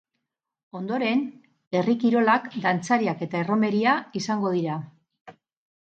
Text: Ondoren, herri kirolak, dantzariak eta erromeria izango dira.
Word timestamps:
Ondoren, 0.79 1.21
herri 1.81 1.95
kirolak, 2.03 2.49
dantzariak 2.65 3.23
eta 3.29 3.45
erromeria 3.45 3.97
izango 4.23 4.57
dira. 4.59 4.83